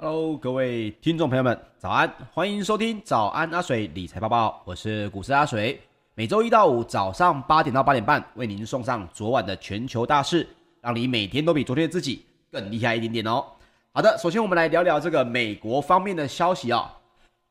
[0.00, 2.08] Hello，各位听众朋友们，早安！
[2.32, 5.80] 欢迎收听早安阿水理财报报，我是股市阿水。
[6.14, 10.46] 每周一到五早上八点到八点半，为您送上昨晚的全球大事，
[10.80, 13.44] 让你每天都比昨天的自己更厉害一点点哦。
[13.92, 16.86] 好的，首先我们来聊聊这个美国方面的消息啊、哦。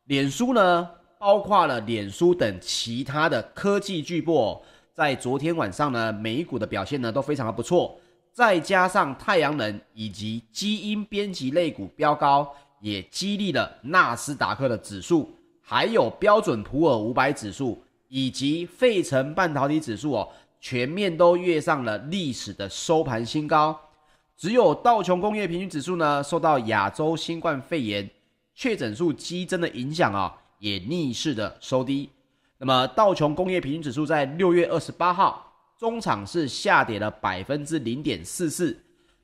[0.05, 0.89] 脸书呢，
[1.19, 4.57] 包括了脸书等其他的科技巨擘、
[4.93, 7.99] 在昨天晚上呢，美股的表现呢都非常的不错。
[8.37, 12.47] 再加上太阳能以及基因编辑类股飙高，
[12.79, 15.27] 也激励了纳斯达克的指数，
[15.59, 20.29] 还有标准普尔五百指数以及费城半导体指数哦，
[20.61, 23.75] 全面都跃上了历史的收盘新高。
[24.37, 28.07] 只有道琼工业平均指数呢，受到亚洲新冠肺炎
[28.53, 32.07] 确诊数激增的影响啊，也逆势的收低。
[32.59, 35.46] 那么道琼工业平均指数在六月二十八号。
[35.77, 38.75] 中场是下跌了百分之零点四四，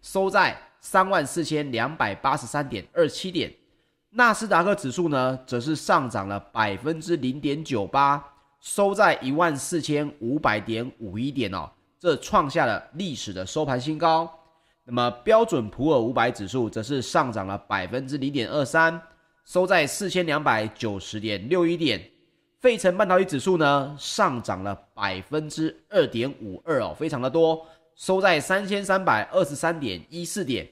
[0.03, 3.51] 收在三万四千两百八十三点二七点。
[4.11, 8.23] 纳斯达克指数呢，则是上涨了百分之零点九八，
[8.59, 11.67] 收在一万四千五百点五一点哦，
[11.99, 14.31] 这创下了历史的收盘新高。
[14.85, 19.01] 那么标准普尔五百指数则是上涨了百分之零点二三，
[19.43, 22.12] 收在四千两百九十点六一点。
[22.63, 30.65] 费城半导体指数呢，上涨了百分之二点五二哦，非常的多，收在三千三百二十三点一四点，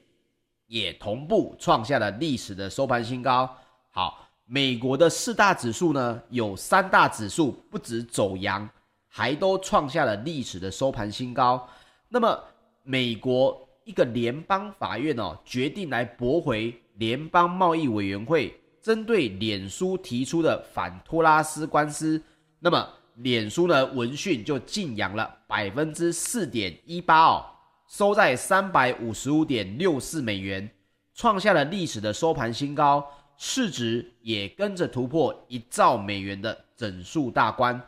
[0.68, 3.46] 也同步创下了历史的收盘新高。
[3.90, 8.66] 好，美国的四大指数呢，有三大指数不止走阳，
[9.06, 11.68] 还都创下了历史的收盘新高。
[12.08, 12.42] 那么，
[12.82, 18.58] 美国一个联邦法院哦，决定来驳回联邦贸易委员会。
[18.82, 22.20] 针对脸书提出的反托拉斯官司，
[22.58, 27.46] 那么脸书呢，闻讯就净扬了百分之四点一八哦，
[27.86, 30.68] 收在三百五十五点六四美元，
[31.14, 33.06] 创下了历史的收盘新高，
[33.36, 37.80] 市值也跟着突破一兆美元的整数大关。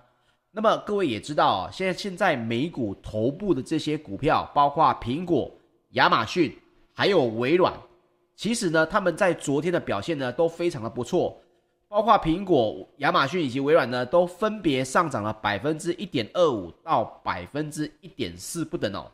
[0.53, 5.51] 那么各位也知道啊，现在现在美股头部的这些股票，包括苹果、
[5.93, 6.57] 亚马逊，
[6.93, 7.75] 还有微软。
[8.37, 11.41] 其实呢，他们在昨天的表现呢都非常的不错，
[11.89, 19.11] 包括苹果、亚马逊以及微软呢，都分别上涨了百分之一点二五到百分之一点四不等哦。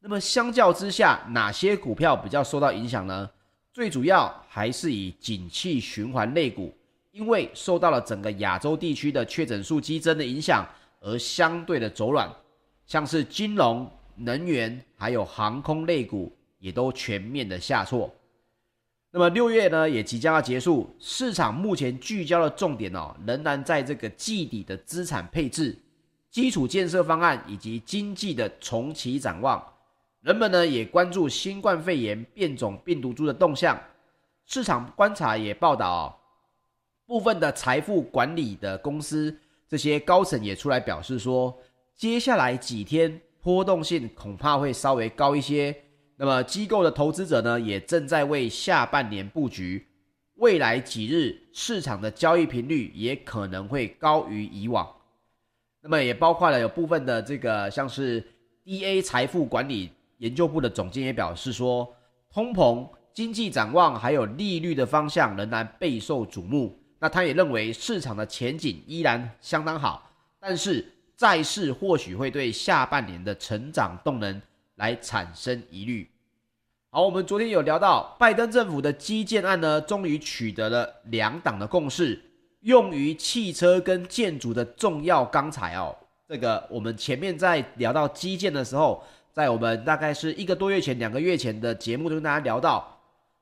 [0.00, 3.28] 那么相较之下，哪些股票比较受到影响呢？
[3.72, 6.72] 最主要还是以景气循环类股，
[7.12, 10.66] 因为受到了整个亚洲地区的确诊数激增的影响，
[11.00, 12.30] 而相对的走软，
[12.86, 18.10] 像是金融、能源还有航空类股也都全面的下挫。
[19.16, 25.74] 那么六月呢，也即将要结束，市场目前聚焦的重点哦，仍然在这个季底的资产配置、
[26.30, 29.72] 基础建设方案以及经济的重启展望。
[30.20, 33.80] 人们呢也关注新冠肺炎变种病毒株的动向。
[34.44, 36.14] 市场观察也报道哦，
[37.06, 39.34] 部分的财富管理的公司
[39.66, 41.56] 这些高层也出来表示说，
[41.94, 45.74] 接下来几天波动性恐怕会稍微高一些。
[46.18, 49.86] 那么机构的投资者呢，也正在为下半年布局，
[50.36, 54.90] 未来几日市场的交易频率也可能会高于以往。
[55.82, 58.24] 那么也包括了有部分的这个，像是
[58.64, 61.94] DA 财富管理研究部的总监也表示说，
[62.32, 66.78] 通膨、经济展望还有利率的方向仍然备受瞩目。
[66.98, 70.10] 那他也认为市场的前景依然相当好，
[70.40, 70.84] 但是
[71.14, 74.40] 债市或许会对下半年的成长动能。
[74.76, 76.10] 来产生疑虑。
[76.90, 82.18] 好，我们昨天有聊到，拜登政府的基建案呢，终于取得了两党的共识，
[82.60, 85.94] 用于汽车跟建筑的重要钢材哦。
[86.28, 92.98] 这个我们前面在聊到基建的时候，在我们大概是一个多月前、两个月前的节目就跟大家聊到，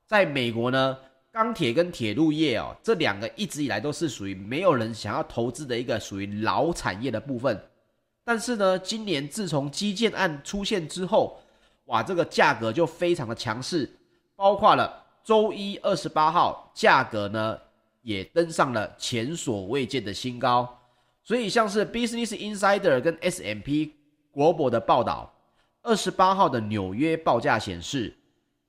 [0.07, 0.99] 在美国呢，
[1.31, 7.61] 钢铁跟铁路业哦，这两个一直以来都是属于没有人想要投资的一个属于老产业的部分。
[8.25, 11.39] 但是呢，今年自从基建案出现之后，
[11.85, 13.99] 哇，这个价格就非常的强势，
[14.35, 17.59] 包括了周一二十八号，价格呢
[18.01, 20.81] 也登上了前所未见的新高。
[21.23, 23.93] 所以像是 Business Insider 跟 S M P
[24.31, 25.31] 国博的报道，
[25.83, 28.17] 二十八号的纽约报价显示，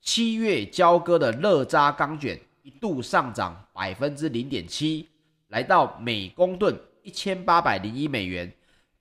[0.01, 5.07] 七月交割的热轧钢卷一度上涨百分之零点七，
[5.47, 8.53] 来到每公吨一千八百零一美元。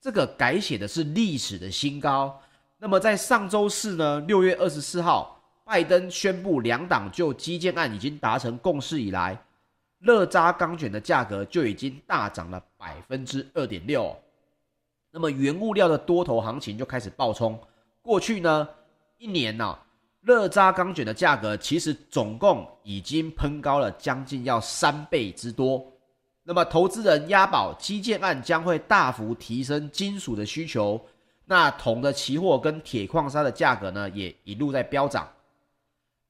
[0.05, 2.39] 这个改写的是历史的新高。
[2.77, 9.43] 那么在上周四呢，六月二十四号，拜登宣布两党就基建案已经达成共识以来，
[10.01, 14.15] 乐渣钢卷的价格就已经大涨了百分之二点六。
[15.11, 17.59] 那么原物料的多头行情就开始暴冲。
[18.03, 18.69] 过去呢
[19.17, 19.87] 一年呢、啊，
[20.21, 25.83] 热轧钢卷的价格其实总共已经喷高了将近要三倍之多。
[26.45, 31.01] 那么投资人押宝基建案将会大幅提升金属的需求，
[31.47, 35.27] 那铜的期货跟铁矿砂的价格呢也一路在飙涨。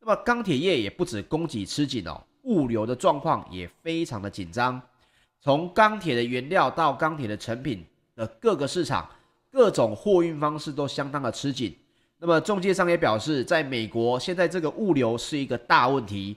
[0.01, 4.81] 那么钢铁业也不止供给吃紧哦，物流的状况也非常的紧张。
[5.41, 9.09] 从钢铁的原料到钢铁的成品的各个市场，
[9.51, 11.77] 各种货运方式都相当的吃紧。
[12.19, 16.37] 那么，中介商也表示，在美国现在这个物流是一个大问题，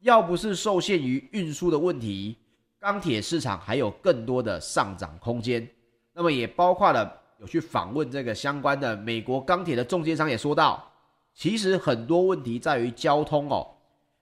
[0.00, 2.36] 要不是受限于运输的问题，
[2.80, 5.68] 钢铁市场还有更多的上涨空间。
[6.12, 10.90] 那么，也包括了有去访问这个相关的美国钢铁的中间商也说到，
[11.34, 13.66] 其实很多问题在于交通哦。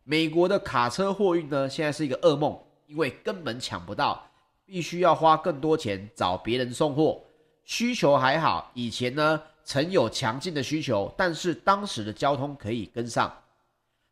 [0.05, 4.25] 美国的卡车货运呢，现在是一个噩梦，因为根本抢不到，
[4.65, 7.21] 必须要花更多钱找别人送货。
[7.65, 13.33] 需求还好，以前呢，曾有强劲的需求，但是当时的交通可以跟上。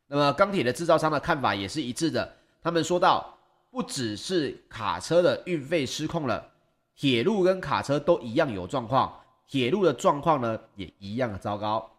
[0.07, 3.34] 那么钢铁的制造商的看法也是一致的，他们说到，
[3.75, 6.49] 不只是卡车的运费失控了，
[6.95, 9.13] 铁路跟卡车都一样有状况，
[9.49, 11.91] 铁路的状况呢也一样的糟糕。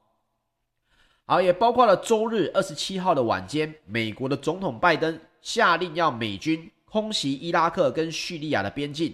[1.25, 9.13] 好，也包括了周日二十七号的晚间，美国的总统拜登下令要美军空袭伊拉克跟叙利亚的边境。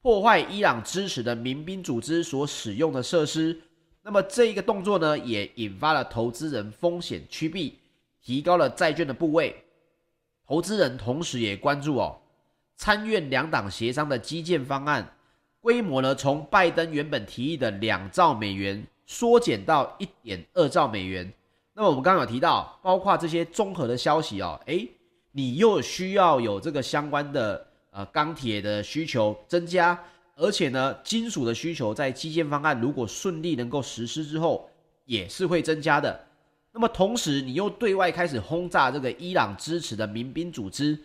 [0.00, 3.60] 破坏伊朗支持的民兵组织所使用的设施，
[4.00, 7.78] 那么这一个动作呢，也引发了投资人风险趋避，
[8.22, 9.62] 提高了债券的部位。
[10.52, 12.14] 投资人同时也关注哦，
[12.76, 15.16] 参院两党协商的基建方案
[15.62, 21.32] 规模呢，从拜登原本提议的两兆美元缩减到一点二兆美元。
[21.72, 24.86] 那么我们刚刚有提到，包括这些综合的消息哦，诶，
[25.30, 27.66] 你又需要有这个相关的。
[27.90, 29.98] 呃，钢铁的需求增加，
[30.34, 34.68] 而且呢，金属的需求在基建方案如果顺利能够实施之后，
[35.04, 36.26] 也是会增加的。
[36.72, 40.98] 那么同时，你又对外开始轰炸这个伊朗支持的民兵组织，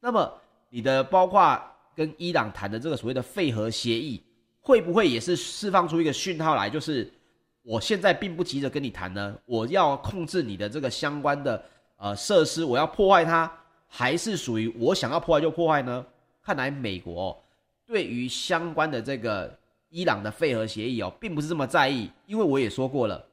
[0.00, 0.32] 那么
[0.68, 1.60] 你的包括
[1.96, 4.22] 跟伊朗谈的这个所谓的废核协议，
[4.60, 7.12] 会不会也是释放出一个讯号来，就是
[7.62, 9.36] 我现在并不急着跟你谈呢？
[9.46, 11.64] 我要控制你的这个相关的
[11.96, 13.52] 呃设施，我要破坏它，
[13.88, 16.06] 还是属于我想要破坏就破坏呢？
[16.40, 17.36] 看来美国
[17.84, 23.26] 对于相关的这个伊朗的废核协议哦，并不是这么在意，因为我也说过了，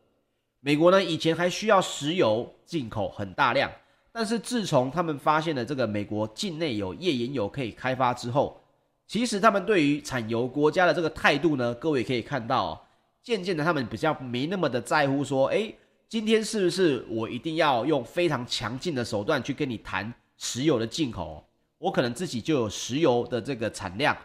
[0.67, 3.71] 美国呢以前还需要石油进口很大量，
[4.11, 8.61] 但是自从他们发现了这个美国境内有页岩油可以开发之后，
[9.07, 12.81] 其实他们对于产油国家的这个态度呢，各位可以看到哦，
[13.23, 15.73] 渐渐的他们比较没那么的在乎说，诶，
[16.09, 21.41] 今天是不是我一定要用非常强劲的手段去跟你谈石油的进口？
[21.77, 24.17] 我可能自己就有石油的这个产量，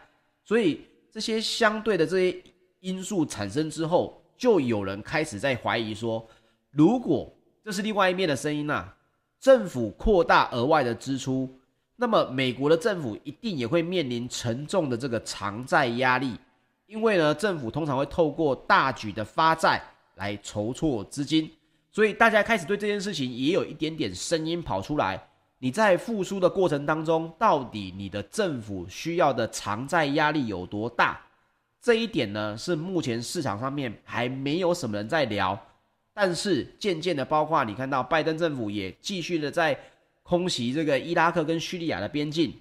[0.42, 2.42] 所以这些相对的这些
[2.80, 6.26] 因素产生之后，就有人开始在怀疑说，
[6.72, 7.32] 如果
[7.64, 8.88] 这是另外一面的声音呐，
[9.38, 11.48] 政府扩大额外的支出，
[11.94, 16.34] 那么美国的政府一定也会面临沉重的这个偿债压力，
[16.86, 19.80] 因为呢，政府通常会透过大举的发债
[20.16, 21.48] 来筹措资金，
[21.92, 25.24] 所以大家开始对这件事情也有一点点声音跑出来。
[25.60, 31.20] 你在复苏的过程当中，到底你的政府需要的偿债压力有多大？
[31.82, 35.58] 这一点呢，是目前市场上面还没有什么人在聊。
[36.14, 39.78] 但是渐渐的，包括你看到拜登政府也继续的在
[40.22, 42.54] 空袭这个伊拉克跟叙利亚的边境，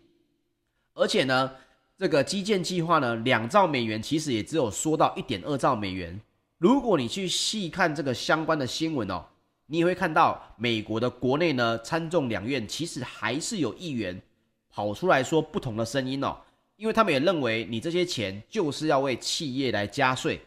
[0.95, 1.51] 而且呢，
[1.97, 6.19] 这个基建计划呢，两兆美元其实也只有说到一点二兆美元。
[6.57, 9.25] 如果你去细看这个相关的新闻哦。
[9.67, 14.21] 你也会看到，美国的国内呢，参众两院其实还是有议员
[14.69, 16.35] 跑出来说不同的声音哦，
[16.81, 20.41] 因为他们也认为你这些钱就是要为企业来加税，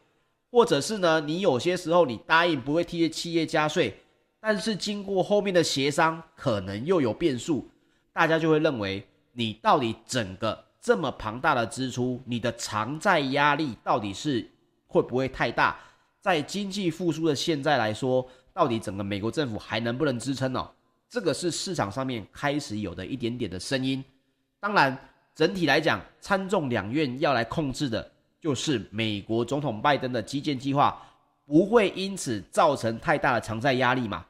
[0.51, 3.95] 或者是呢，你有些时候你答应不会替企业加税，
[4.41, 7.71] 但是经过后面的协商，可能又有变数，
[8.13, 14.45] 大家就会认为你到底整个这么庞大的支出，你的偿债压力到底是
[14.89, 15.79] 会不会太大？
[16.21, 18.29] 在经济复苏的现在来说。
[18.53, 20.71] 到底整个美国政府还能不能支撑呢？
[21.11, 24.05] 这个是市场上面开始有的一点点的声音。
[24.61, 24.97] 当然，
[25.35, 28.11] 整体来讲，参众两院要来控制的，
[28.41, 31.01] 就是美国总统拜登的基建计划，
[31.45, 34.25] 不会因此造成太大的偿债压力嘛？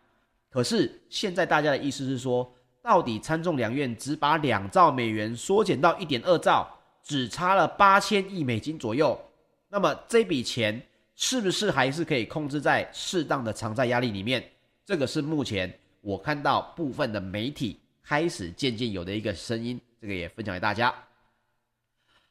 [0.50, 2.50] 可是现在大家的意思是说，
[2.82, 6.68] 到底参众两院只把两兆美元缩减到一点二兆，
[7.02, 9.20] 只差了八千亿美金左右，
[9.68, 10.82] 那么这笔钱。
[11.16, 14.44] 是不是还是可以控制在适当的偿债压力里面？
[14.84, 20.88] 这个是目前我看到部分的媒体开始渐渐有的一个声音，这个也分享给大家。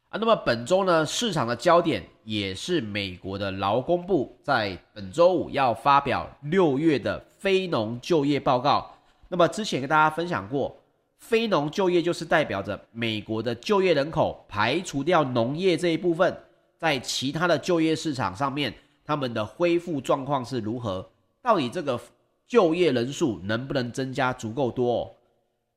[0.09, 8.95] 啊，那么本周呢，市场的焦点也是美国的劳工部在本周五要发表六月的非农就业报告。
[9.27, 10.79] 那么之前跟大家分享过，
[11.17, 16.37] 非农就业就是代表着美国的就业人口排除掉农业这一部分，
[16.77, 18.71] 在其他的就业市场上面，
[19.03, 21.09] 他们的恢复状况是如何？
[21.41, 21.99] 到底这个
[22.45, 25.11] 就业人数能不能增加足够多哦？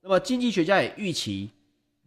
[0.03, 1.53] 那么经济学家也预期。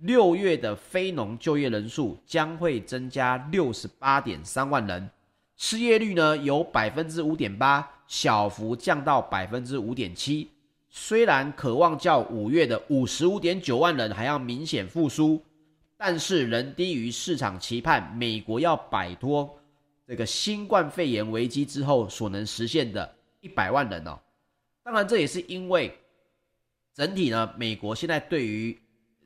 [0.02, 5.10] 六月的非农就业人数将会增加六十八点三万人，
[5.58, 10.50] 失业率呢由百分之五点八小幅降到百分之五点七。
[10.90, 15.44] 虽然可望较五月的五十五点九万人还要明显复苏，
[15.98, 18.16] 但是仍低于市场期盼。
[18.16, 19.60] 美国要摆脱
[20.08, 24.18] 这个新冠肺炎危机之后所能实现的一百万人哦。
[24.82, 25.94] 当然，这也是因为
[26.96, 28.76] 整体呢，美国现在对于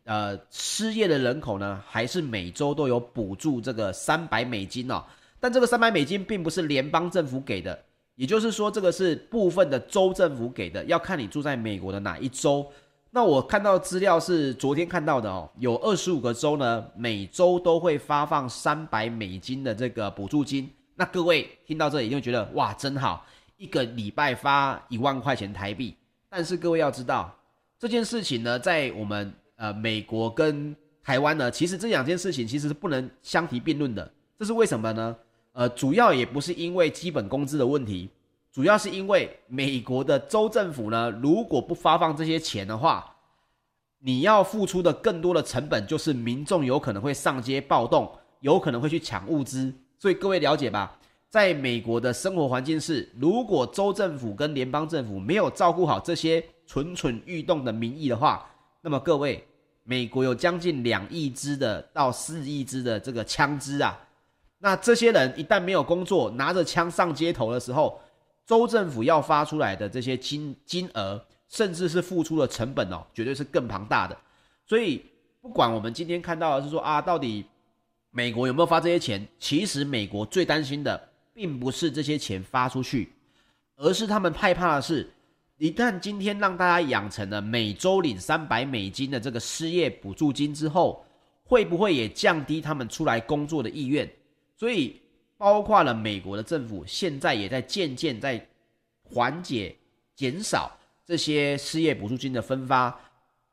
[0.05, 5.03] 呃，失业的人口呢，还是每周都有补助这个三百美金哦。
[5.39, 7.77] 但这个三百美金并不是联邦政府给的，
[8.15, 12.65] 也就是说，这个是部分的州政府给的，要看你住在美国的哪一州。
[13.11, 20.69] 那我看到资料是昨天看到的哦，有二十五个州呢，每周都会发放三百美金的这个补助金。
[20.95, 23.25] 那各位听到这里就会觉得哇，真好，
[23.57, 25.95] 一个礼拜发一万块钱台币。
[26.27, 27.33] 但是各位要知道，
[27.77, 34.11] 这件事情呢，在我们呃，美国跟台湾呢，其实这两件事情其实是不能相提并论的。
[34.37, 35.15] 这是为什么呢？
[35.53, 38.09] 呃，主要也不是因为基本工资的问题，
[38.51, 43.15] 主要是因为美国的州政府呢，如果不发放这些钱的话，
[43.99, 49.73] 你要付出的更多的成本就是民众有可能会上街暴动，有可能会去抢物资。
[49.99, 50.97] 所以各位了解吧，
[51.29, 58.45] 在美国的生活环境是，如果州政府跟联邦政府没有照顾好这些蠢蠢欲动的民意的话，
[58.83, 59.43] 那么各位。
[59.85, 63.99] 美国有将近两亿支的到四亿支的这个枪支啊，
[64.59, 67.99] 那这些人一旦没有工作，拿着枪上街头的时候，
[68.45, 74.17] 州政府要发出来的这些金金额，甚至是付出的成本哦，绝对是更庞大的。
[74.65, 75.03] 所以，
[75.41, 77.43] 不管我们今天看到的是说啊，到底
[78.09, 79.27] 美国有没有发这些钱？
[79.37, 83.11] 其实美国最担心的，并不是这些钱发出去，
[83.75, 85.11] 而是他们害怕的是。
[85.57, 91.05] 一旦今天让大家养成了每周领三百美金的这个失业补助金之后，
[91.43, 94.09] 会不会也降低他们出来工作的意愿？
[94.57, 94.99] 所以，
[95.37, 98.43] 包括了美国的政府现在也在渐渐在
[99.03, 99.75] 缓解、
[100.15, 102.99] 减少这些失业补助金的分发。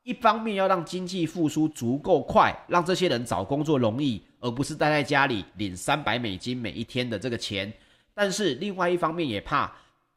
[0.03, 7.71] 一方面要让经济复苏足够快，让这些人找工作容易，而不是待在家里领三百美金每一天的这个钱。
[8.13, 9.71] 但是另外一方面也怕。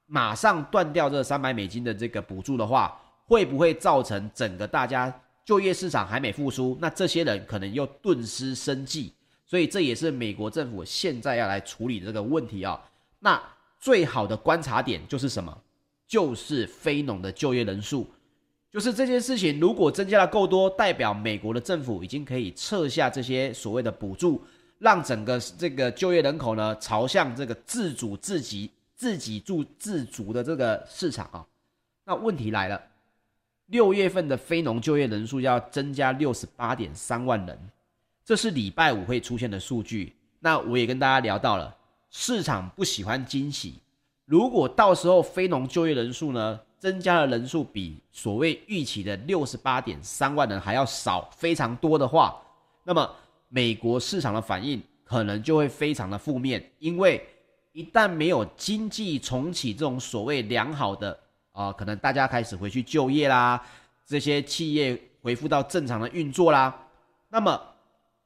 [0.07, 5.13] 马上断掉这三百美金的这个补助的话，会不会造成整个大家
[5.45, 6.77] 就业市场还没复苏？
[6.81, 9.13] 那这些人可能又顿失生计，
[9.47, 12.81] 所以这也是美国政府现在要来处理的这个问题啊。
[13.19, 13.43] 那
[13.81, 15.57] 最好的观察点就是什么？
[16.07, 18.07] 就是非农的就业人数，
[18.71, 24.45] 就是这件事情如果增加的够多，代表美国的政府已经可以撤下这些所谓的补助，
[24.79, 28.71] 让整个这个就业人口呢朝向这个自主自给。
[28.97, 29.43] 自给
[29.79, 31.45] 自足的这个市场啊，
[32.05, 32.81] 那问题来了，
[33.67, 37.59] 六月份的非农就业人数要增加六十八点三万人，
[38.25, 40.15] 这是礼拜五会出现的数据。
[40.39, 41.77] 那我也跟大家聊到了，
[42.09, 43.75] 市场不喜欢惊喜，
[44.25, 52.41] 如果到时候非农就业人数呢增加的人数比所谓预期的六十八点三万人还要少非常多的话，
[52.85, 53.11] 那么
[53.49, 57.27] 美国市场的反应可能就会非常的负面，因为。
[57.75, 61.19] 一旦没有经济重启这种所谓良好的
[61.51, 63.61] 啊、可能大家开始回去就业啦，
[64.05, 66.73] 这些企业恢复到正常的运作啦，
[67.29, 67.61] 那么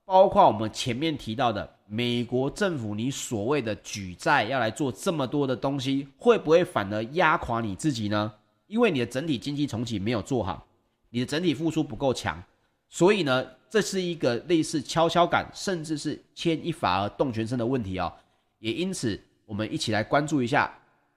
[0.05, 8.33] 包括我们前面提到的美国政府，你所谓的举债要来做这么多的东西，会不会反而压垮你自己呢？
[8.67, 10.67] 因为你的整体经济重启没有做好，
[11.09, 12.43] 你的整体复苏不够强，
[12.91, 18.13] 所以呢，这是一个类似跷跷板，甚至是牵一发而动全身的问题啊、哦，
[18.59, 19.19] 也因此。
[19.49, 20.71] 我们一起来关注一下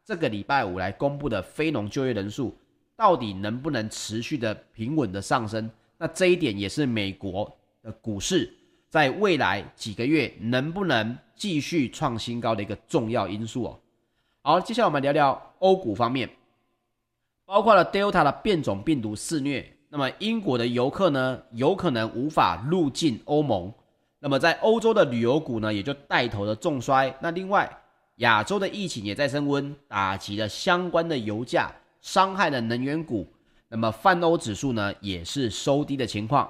[0.06, 2.56] 这个礼拜五来公布的非农就业人数，
[2.96, 5.70] 到底能不能持续的平稳的上升？
[5.98, 8.50] 那这一点也是美国的股市
[8.88, 13.80] 在未来几个月能不能继续创新高的一个重要因素哦。
[14.42, 16.30] 好，接下来我们聊聊欧股方面，
[17.46, 23.74] 包括了 Delta 的变种病毒肆虐，那么英国的游客呢，有可能无法入境欧盟，
[24.20, 27.14] 那么在欧洲的旅游股呢，也就带头的重摔。
[27.20, 27.70] 那另外，
[28.22, 33.28] 亚洲的疫情也在升温，打击了相关的油价，伤害了能源股。
[33.68, 36.50] 那么泛欧指数呢，也是收低的情况。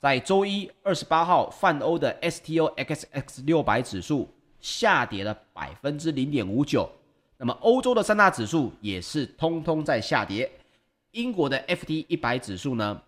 [0.00, 4.28] 在周一二十八号，泛欧的 STOXX 六百指数
[4.60, 6.90] 下跌了百分之零点五九。
[7.36, 10.50] 那么欧洲的三大指数也是通通在下跌。
[11.12, 13.00] 英国的 FT 一百指数呢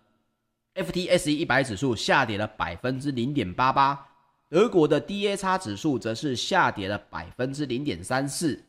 [0.75, 4.07] ，FTSE 一百指数下跌了百分之零点八八。
[4.47, 8.63] 德国的 DAX 指数则是下跌了百分之零点三四。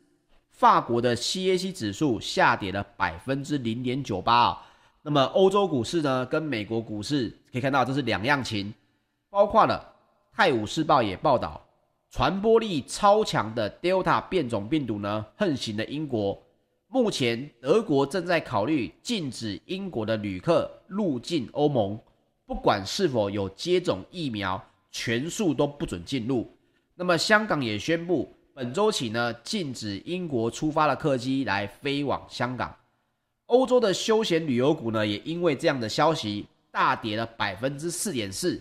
[0.50, 4.58] 法国的 CAC 指数下跌了百分之零点九八。
[5.02, 8.72] 那么欧洲股市呢，跟美国股市可以看到这是两样情，
[9.28, 9.94] 包括了
[10.36, 11.62] 《泰晤士报》也报道，
[12.10, 16.42] 传播力超强的 Delta 变种病毒呢横行的英国，
[16.88, 22.00] 目前德国正在考虑禁止英国的旅客入境欧盟，
[22.46, 24.60] 不管是否有接种疫苗，
[24.98, 26.50] 全数都不准进入。
[26.94, 32.74] 那么香港也宣布，本周起呢禁止英国出发的客机来飞往香港。
[33.44, 38.58] 欧洲的休闲旅游股呢，也因为这样的消息大跌了百分之四点四，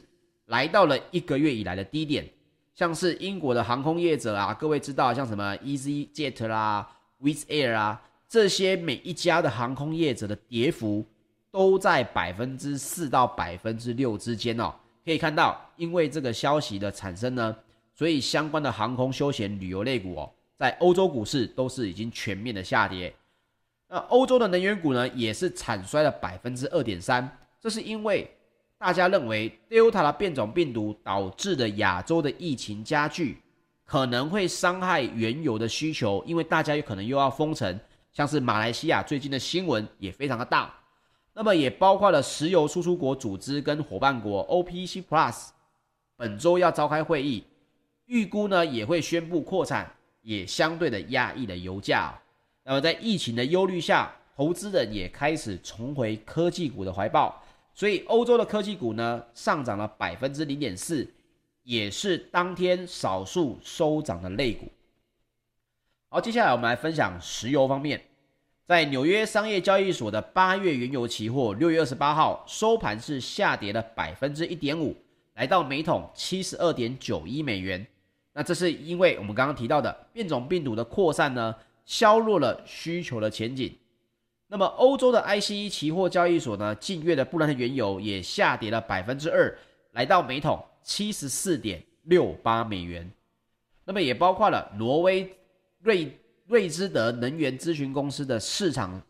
[0.48, 2.30] 来到了一个月以来的低点。
[2.74, 6.86] 像是英国的航空业者啊，各位知道像什么 EasyJet 啦、
[7.21, 11.06] Wizz Air 啊，这些每一家的航空业者的跌幅
[11.50, 14.76] 都在百分之四到百分之六之间哦。
[15.06, 17.56] 可以看到，因为这个消息的产生呢，
[17.94, 23.13] 所以相关的航空休闲旅游类股哦，在欧洲股市都是已经全面的下跌。
[23.88, 28.28] 那欧洲的能源股呢，也是惨衰了百分之二点三，这是因为
[28.80, 33.38] 大家认为 Delta 的变种病毒导致的亚洲的疫情加剧，
[33.86, 37.80] 可能会伤害原油的需求，因为大家有可能又要封城，
[38.12, 40.74] 像是马来西亚最近的新闻也非常的大，
[41.38, 45.50] 那么也包括了石油输出国组织跟伙伴国 OPEC Plus，
[46.15, 47.43] 本周要召开会议，
[48.06, 52.17] 预估呢也会宣布扩产，也相对的压抑了油价。
[52.63, 57.43] 那么在疫情的忧虑下，投资人也开始重回科技股的怀抱，
[57.74, 61.06] 所以欧洲的科技股呢上涨了百分之零点四，
[61.63, 64.71] 也是当天少数收涨的类股。
[66.08, 68.02] 好，接下来我们来分享石油方面，
[68.67, 74.95] 在纽约商业交易所的八月原油期货六月二十八号收盘是下跌了百分之一点五，
[75.36, 77.86] 来到每桶七十二点九一美元。
[78.34, 83.71] 那这是因为我们刚刚提到的变种病毒的扩散呢，削弱了需求的前景。
[84.47, 89.56] 那么，欧洲的 ICE 期货交易所呢，近月的布兰特原油也下跌了百分之二，
[89.91, 93.08] 来到每桶七十四点六八美元。
[93.86, 95.32] 那么，也包括了挪威
[95.84, 96.17] 瑞
[96.48, 99.02] 瑞兹德能源咨询公司的市场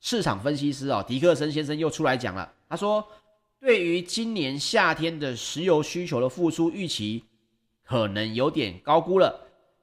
[0.00, 3.06] 市场分析师啊、哦，迪克森先生又出来讲了，他说，
[3.60, 7.24] 对于今年夏天的石油需求的复苏预期，
[7.84, 9.38] 可能有点高估了。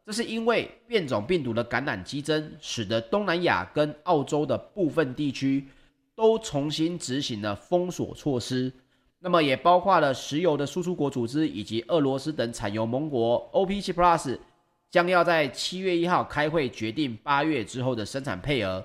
[0.05, 5.67] 这是因为变种病毒的感染激增，使得东南亚跟澳洲的部分地区
[6.15, 8.71] 都重新执行了封锁措施。
[9.19, 14.37] 那么也包括了石油的输出国组织以及俄罗斯等产油盟国 OPEC Plus
[14.89, 18.83] 将要在七月一号开会决定八月之后的生产配额。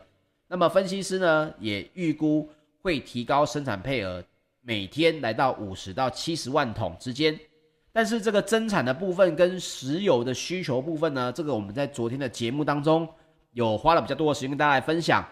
[0.48, 2.48] 那么分析师呢也预估
[2.82, 4.22] 会提高生产配额，
[4.62, 7.38] 每天来到五十到七十万桶之间。
[7.92, 13.08] 但是这个增产的部分跟石油的需求部分呢，这个我们在昨天的节目当中
[13.52, 15.24] 有花了比较多的时间跟大家来分享，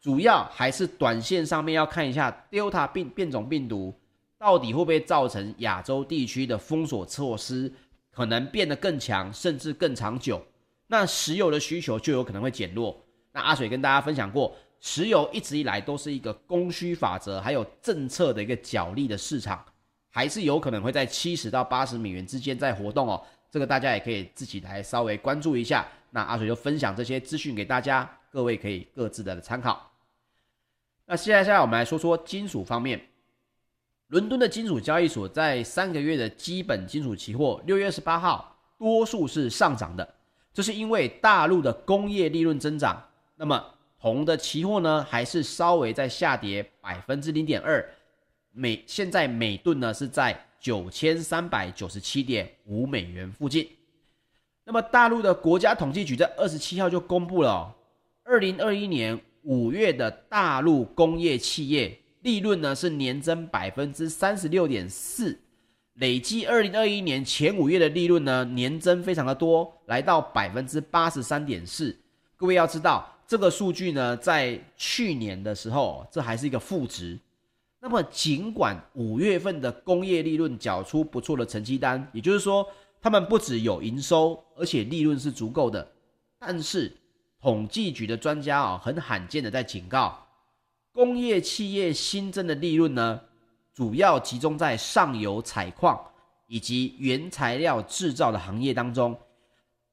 [0.00, 3.94] 主要还是短线上面要看一下 Delta 病变种病毒
[4.38, 7.72] 到底会不会造成亚洲地区的封锁措施
[8.12, 10.44] 可能变得更强，甚至更长久，
[10.86, 13.04] 那石油的需求就有可能会减弱。
[13.32, 19.64] 那阿水跟大家分享过，石油一直以来都是一个供需法则还有政策的一个角力的市场。
[20.14, 25.88] 还是有可能会在七十到八十美元之间在活动哦，这个大家也可以自己来稍微关注一下。
[26.10, 29.90] 那阿水就分享这些资讯给大家，各位可以各自的参考。
[31.06, 33.00] 那接下来我们来说说金属方面，
[34.12, 40.06] 伦敦的金属交易所在三个月的基本金属期货六月二十八号多数是上涨的，
[40.52, 43.02] 这是因为大陆的工业利润增长。
[43.36, 43.64] 那么
[43.98, 47.82] 铜的期货呢，还是稍微在下跌百分之零点二。
[48.50, 53.66] 每现在每吨呢是在九千三百九十七点五美元附近。
[54.64, 57.74] 那么大陆的国家统计局在二十七号就公布了，
[58.24, 65.38] 二零二一年五月的大陆工业企业利润呢是年增百分之三十六点四，
[65.94, 71.96] 累计二零二一年前五月的利润呢年增非常的多，来到百分之八十三点四。
[72.36, 77.18] 各位要知道这个数据呢，在去年的时候这还是一个负值。
[77.84, 82.64] 那么，尽管五月份的工业利润缴出不错的成绩单，也就是说，
[83.00, 85.84] 他们不只有营收，而且利润是足够的。
[86.38, 86.92] 但是，
[87.40, 90.16] 统计局的专家啊，很罕见的在警告，
[90.92, 93.20] 工业企业新增的利润呢，
[93.72, 95.98] 主要集中在上游采矿
[96.46, 99.18] 以及原材料制造的行业当中。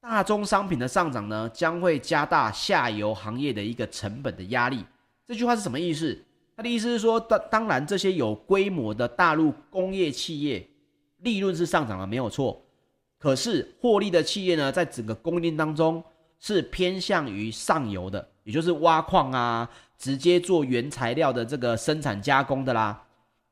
[0.01, 4.83] 大宗商品的上涨呢，将会加大下游行业的一个成本的压力。
[5.27, 6.17] 这句话是什么意思？
[6.55, 10.67] 他的意思是说，当当然这些有规模的大陆工业企业
[11.19, 12.61] 利润是上涨了，没有错。
[13.17, 16.03] 可是获利的企业呢，在整个供应链当中
[16.39, 23.05] 是偏向于上游的，也就是挖矿啊，直接做原材料的这个生产加工的啦。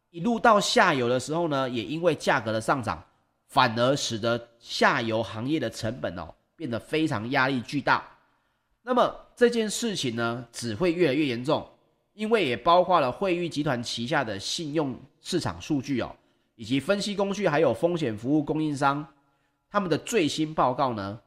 [0.10, 3.04] 一路到下游的时候呢，也因为价格的上涨，
[3.46, 6.34] 反而使得下游行业的成本哦。
[6.56, 8.04] 变得非常压力巨大，
[8.82, 11.64] 那么这件事情呢，只会越来越严重，
[12.16, 16.16] 因为也包括了惠誉集团旗下的信用市场数据哦，
[16.56, 19.08] 以及分析工具，还有风险服务供应商
[19.70, 21.20] 他们的最新报告呢，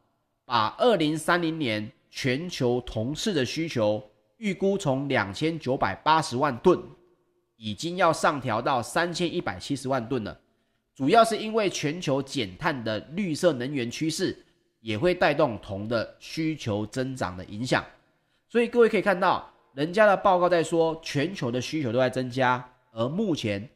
[0.44, 4.02] 把二零三零年全球铜市的需求
[4.40, 6.78] 预估从两千九百八十万吨，
[7.56, 10.40] 已经要上调到三千一百七十万吨了，
[10.94, 14.36] 主要是因为全球减碳的绿色能源趋势。
[14.82, 17.84] 也会带动铜的需求增长的影响，
[18.48, 23.68] 所以各位可以看到，人家的报告在说全球的需求都在增加，而目前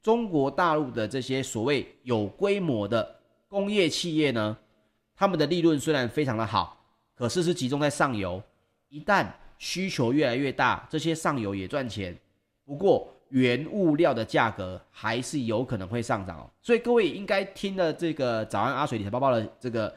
[0.00, 3.16] 中国大陆的这些所谓有规模的
[3.48, 4.56] 工业企业呢，
[5.16, 6.80] 他们的利润虽然非常的好，
[7.16, 8.40] 可是是集中在上游，
[8.88, 9.26] 一旦
[9.62, 12.18] 需求越来越大，这些上游也赚钱，
[12.64, 19.94] 不过原物料的价格还是有可能会上涨哦，所以各位应该听了这个早安阿水理财报报的这个。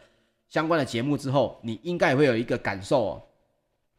[0.47, 3.23] 相关的节目之后，你应该也会有一个感受哦。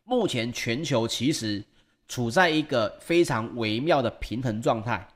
[0.04, 1.62] 目前全球其实
[2.06, 5.06] 处在一个非常微妙的平衡状态，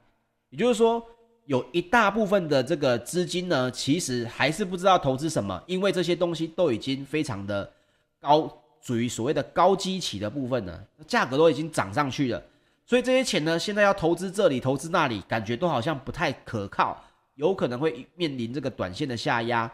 [0.51, 1.03] 也就是说，
[1.47, 7.73] 有一大部分的这个资金呢，其实还是不知道投资什么，因为这些东西都已经非常的
[8.19, 12.43] 高，属于所谓的高基期的部分呢，价格都已经涨上去了，
[12.87, 17.03] 所以这些钱呢，现在要投资这里，投资那里，感觉都好像不太可靠，
[17.35, 19.71] 有可能会面临这个短线的下压。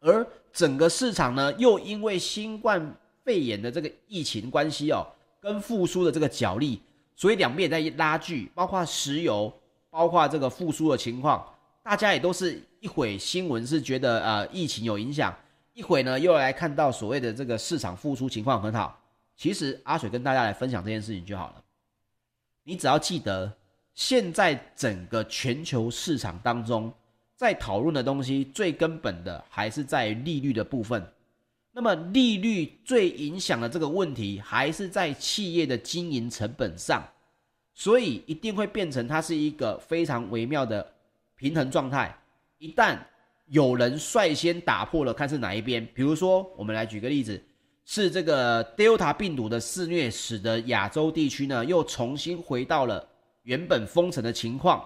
[0.00, 5.06] 而整个市场呢，又因为新冠肺炎的这个疫情关系哦，
[5.40, 6.80] 跟复苏的这个角力，
[7.16, 9.52] 所以两边也在拉锯，包括石油，
[9.90, 11.44] 包括这个复苏的情况，
[11.82, 15.32] 大家也都是一会新闻是觉得呃疫情有影响，
[15.72, 19.00] 一会呢又来看到所谓的这个市场复苏情况很好。
[19.36, 21.64] 其实阿水跟大家来分享这件事情就好了，
[22.64, 23.52] 你只要记得，
[23.94, 26.92] 现在整个全球市场当中。
[27.34, 31.04] 在讨论的东西最根本的还是在利率的部分。
[31.72, 37.02] 那么利率最影响的这个问题还是在企业的经营成本上，
[37.74, 40.86] 所以一定会变成它是一个非常微妙的
[41.34, 42.16] 平衡状态。
[42.58, 42.96] 一旦
[43.46, 45.86] 有人率先打破了，看是哪一边。
[45.94, 47.42] 比如说，我们来举个例子，
[47.84, 53.06] 是这个 Delta 病毒的肆虐，使得亚洲地区呢又重新回到了
[53.42, 54.82] 原本封城的情况。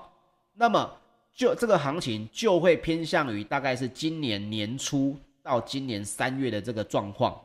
[0.55, 0.91] 那么
[1.35, 7.41] 就这个行情就会偏向于大概是今年年初到今年三月的这个状况，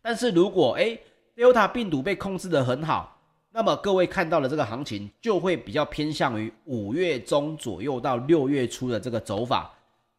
[0.00, 0.98] 但是如果诶
[1.36, 9.75] Delta 病毒被控制得很好，那么各位看到的这个行情就会比较偏向于五月中左右到六月初的这个走法，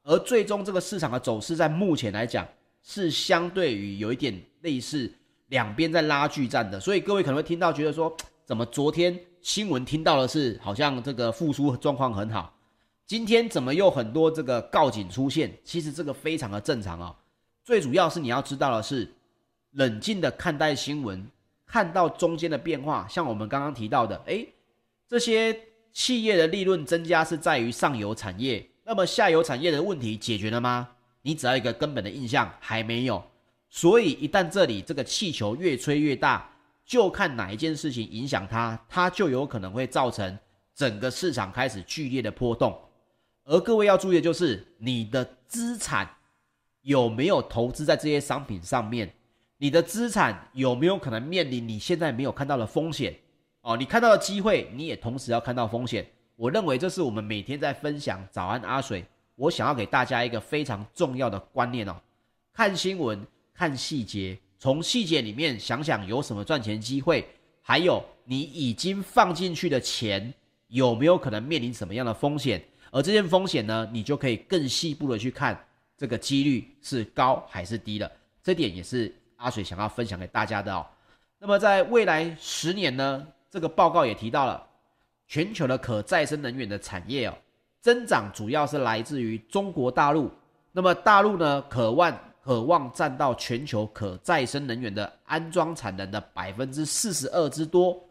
[0.08, 2.48] 而最终这个市场的走势在目前来讲
[2.82, 5.12] 是相对于有一点类似
[5.48, 8.16] 两边在拉锯战的，所以各位可能会听到觉得说，
[8.46, 12.58] 怎么昨天新闻听到的是好像这个复苏状况很好。
[13.06, 15.54] 今天怎么又很多这个告警出现？
[15.66, 17.14] 其实这个非常的正常啊。
[17.66, 19.14] 最主要是你要知道的是，
[19.72, 21.26] 冷静的看待新闻，
[21.66, 23.06] 看到中间的变化。
[23.10, 24.48] 像我们刚刚提到的，诶，
[25.06, 25.58] 这些
[25.92, 30.88] 企业的利润增加是在于上游产业，那么下游产业的问题解决了吗？
[31.22, 33.22] 你只要一个根本的印象还没有。
[33.70, 36.50] 所以一旦这里这个气球越吹越大，
[36.86, 40.40] 就看哪一件事情影响它，它就有可能会造成
[40.74, 42.80] 整个市场开始剧烈的波动。
[43.44, 46.10] 而各位要注意的就是，你的资产
[46.84, 49.14] 有没有投资在这些商品上面？
[49.58, 53.14] 你的资产有没有可能面临你现在没有看到的风险？
[53.60, 56.08] 哦，你看到的机会，你也同时要看到风险。
[56.38, 59.04] 我认为这是我们每天在分享早安阿水，
[59.36, 62.00] 我想要给大家一个非常重要的观念哦。
[62.54, 67.28] 看新闻，看细节，从细节里面想想有什么赚钱机会，
[67.60, 70.32] 还有你已经放进去的钱
[70.68, 72.64] 有没有可能面临什么样的风险？
[72.92, 75.60] 而这件风险呢，你就可以更细部的去看
[75.98, 78.10] 这个几率是高还是低的。
[78.44, 80.86] 这点也是阿水想要分享给大家的哦。
[81.40, 84.67] 那么在未来十年呢，这个报告也提到了
[85.28, 87.38] 全球的可再生能源的产业哦，
[87.82, 90.32] 增长主要是来自于中国大陆。
[90.72, 98.02] 那么大陆呢，渴望渴望占到全球可再生能源的安装产能的百分之四十二之多。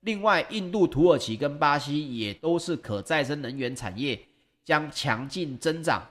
[0.00, 4.20] 另外，印度、土耳其跟巴西也都是可再生能源产业
[4.64, 6.06] 将强劲增长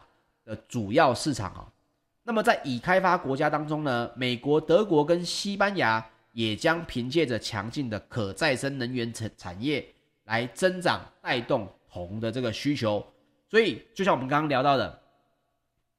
[0.45, 1.67] 的主要市场啊。
[2.23, 9.85] 那么，在已开发国家当中呢，美国、德国跟西班牙也将凭借着强劲的可再生能源产产业
[10.31, 13.05] 来增长，带动铜的这个需求。
[13.49, 15.01] 所以，就像我们刚刚聊到的，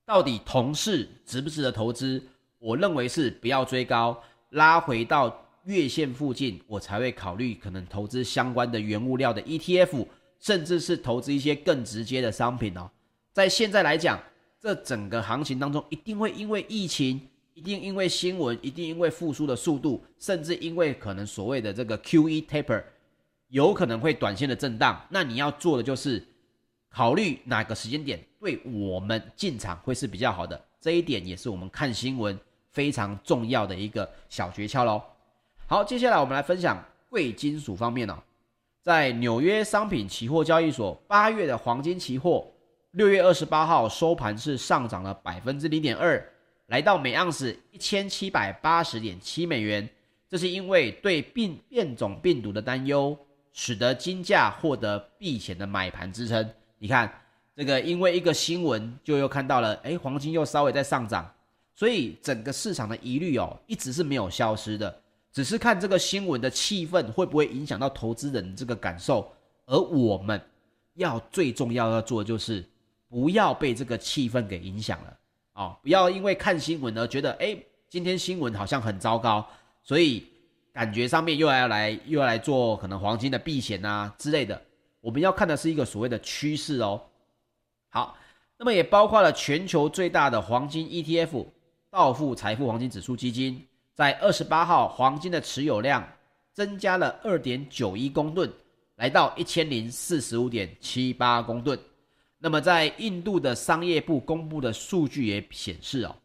[0.07, 2.23] 到底铜市值不值得投资？
[2.59, 4.19] 我认为是不要追高，
[4.51, 10.07] 拉回到月线附近，我才会考虑可能投资相关的原物料的 ETF，
[10.41, 12.91] 甚至是投资一些更直接的商品哦。
[13.35, 14.19] 在现在来讲，
[14.59, 17.21] 这整个行情当中，一定会因为疫情，
[17.53, 22.83] 一定因为新闻，一定因为复苏的速度，甚至因为可能所谓的这个 QE taper，
[23.53, 24.99] 有可能会短线的震荡。
[25.11, 26.23] 那你要做的就是
[26.89, 30.59] 考虑哪个时间点对我们进场会是比较好的。
[30.81, 32.37] 这一点也是我们看新闻
[32.71, 35.03] 非常重要的一个小诀窍喽。
[35.67, 38.17] 好，接下来我们来分享贵金属方面哦，
[38.81, 42.47] 在纽约商品期货交易所八月的黄金期货，
[42.93, 46.27] 六月二十八号收盘是上涨了百分之零点二，
[46.69, 49.87] 来到每盎司一千七百八十点七美元。
[50.29, 53.15] 这是因为对病变种病毒的担忧，
[53.53, 56.49] 使得金价获得避险的买盘支撑。
[56.79, 57.13] 你看，
[57.55, 61.33] 这个因为一个新闻，就又看到了，哎，黄金又稍微在上涨，
[61.75, 65.01] 所以整个市场的疑虑哦，一直是没有消失的。
[65.31, 69.33] 只是看这个新闻的气氛会不会影响到投资人这个感受，
[69.65, 70.39] 而我们
[70.95, 72.63] 要最重要要做就是
[73.09, 75.19] 不要被这个气氛给影响了
[75.55, 75.79] 啊、哦！
[75.83, 77.57] 不要因为看新闻而觉得，哎，
[77.89, 79.47] 今天新闻好像很糟糕，
[79.83, 80.27] 所以
[80.73, 84.61] 感觉上面又要来又要来做可能黄金的避险啊之类的。
[85.01, 87.01] 我们要看的是一个所谓的趋势哦。
[87.89, 88.17] 好，
[88.57, 91.47] 那么也包括了全球最大的黄金 ETF
[91.91, 93.67] 道富财富黄金指数基金。
[93.95, 96.07] 在二十八号，黄金的持有量
[96.55, 98.51] 增加了二点九一公吨，
[98.97, 101.79] 来到一千零四十五点七八公吨。
[102.39, 106.17] 那么，在印度的商业部公布的数据也显示哦，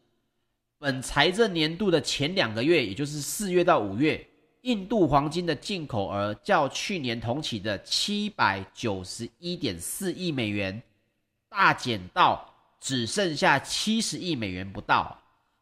[0.78, 4.26] 本财政年度的前两个月，也就是四月到五月，
[4.62, 10.82] 印度黄金的进口额较去年同期的七百九十一点四亿美元
[11.48, 15.16] 大减到只剩下七十亿美元不到。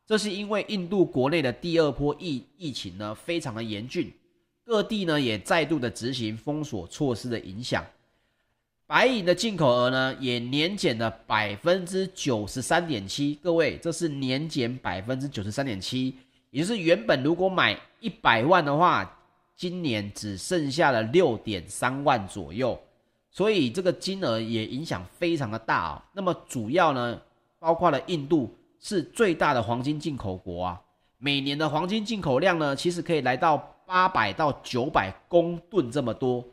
[0.07, 4.13] 这是因为印度国内的第二波疫疫情呢，非常的严峻，
[4.65, 7.85] 各地呢也再度的执行封锁措施的影响，
[8.87, 16.15] 白银的进口额呢也年减了百分之九十三点七，各位，这是年减百分之九十三点七，
[16.57, 19.19] 也是原本如果买一百万的话，
[19.55, 22.81] 今年只剩下了六点三万左右，
[23.31, 27.21] 所以这个金额也影响非常的大啊、那么主要呢，
[27.59, 28.51] 包括了印度。
[28.79, 30.81] 是最大的黄金进口国啊，
[31.19, 36.45] 每年的黄金进口量呢，其实可以来到八百到九百公吨这么多。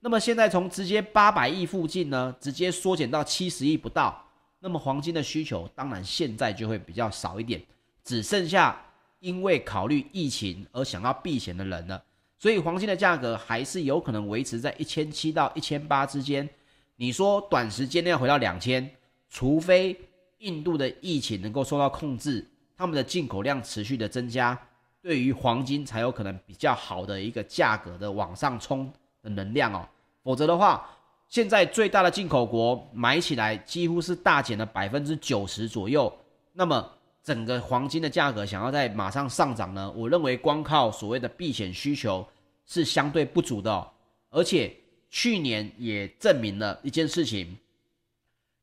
[0.00, 4.22] 那么现在从直接八百亿附近呢，直接缩减到七十亿不到，
[4.58, 7.62] 那么黄金的需求当然现在就会比较少一点，
[8.04, 8.76] 只剩下
[9.20, 12.02] 因为考虑疫情而想要避险的人了。
[12.38, 16.48] 所以黄金的价格还是有可能维持在一千七到一千八之间。
[16.96, 18.90] 你说短时间内要回到两千，
[19.28, 19.96] 除非。
[20.40, 22.42] 印度的疫情能够受到控制，
[22.74, 24.58] 他们的进口量持续的增加，
[25.02, 28.90] 对于黄金才有可能比较好的一个价格的往上冲
[29.22, 29.86] 的能量哦。
[30.24, 30.88] 否则的话，
[31.28, 36.10] 现在最大的进口国买起来几乎是大减了百分之九十左右，
[36.54, 36.90] 那么
[37.22, 39.90] 整个黄金的价格想要再马上上涨呢？
[39.92, 42.26] 我认为光靠所谓的避险需求
[42.66, 43.86] 是相对不足的哦，
[44.30, 44.74] 而且
[45.10, 47.56] 去年也证明了一件事情。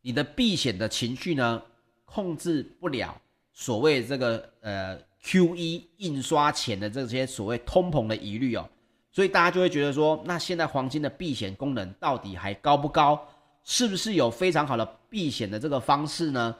[0.01, 1.61] 你的避险的情绪呢，
[2.05, 3.19] 控制不了
[3.51, 8.69] 所谓这个呃 QE 印刷钱的这些所谓通膨的疑虑哦，
[9.11, 13.19] 所以大家就会觉得说，那现在黄金的避险功能到底还高不高？
[13.63, 16.55] 是不是有非常好的避险的这个方式呢？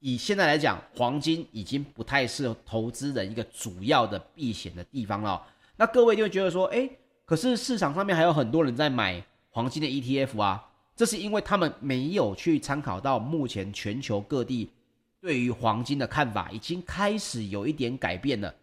[0.00, 5.40] 以现在来讲，黄金已经不太是投资的一个主要的避险的地方了。
[5.76, 6.90] 那各位就会觉得说，诶，
[7.24, 10.66] 可是市场上面还有很多人在买黄金的 ETF 啊。
[10.96, 14.68] 这是因为他们没有去参考到目前全球各地
[15.18, 18.54] 对于黄金的看法，已经开始有一点改变了。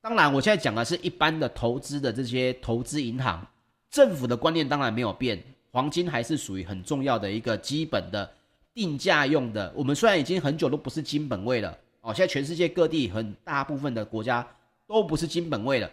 [0.00, 3.46] 当然，我现在讲的是一般的投资的这些投资银行，
[3.90, 8.30] 政府的观念当然没有变，黄金还是属于很重要的一个基本的
[8.74, 9.72] 定价用的。
[9.76, 14.46] 我们虽然已经很久都不是金本位了哦，现在全世界各地很大部分的国家
[14.86, 15.90] 都不是金本位了，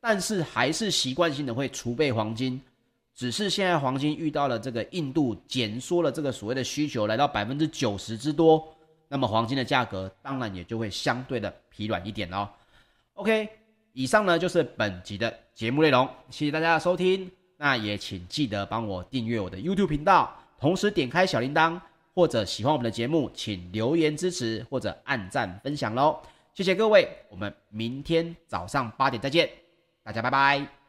[0.00, 2.60] 但是还是习惯性的会储备黄金。
[3.14, 8.66] 只是现在黄金遇到了这个印度减缩了这个所谓的需求，来到百分之九十之多，
[9.06, 12.48] 那么黄金的价格当然也就会相对的疲软一点哦。
[13.12, 13.46] OK，
[13.92, 17.30] 以上呢就是本集的节目内容，谢谢大家的收听。
[17.58, 21.78] 那也请记得帮我订阅我的 YouTube 频道，同时点开小铃铛，
[22.14, 26.20] 或者喜欢我们的节目，请留言支持或者按赞分享喽。
[26.54, 29.48] 谢谢各位，我们明天早上八点再见，
[30.02, 30.81] 大家拜拜。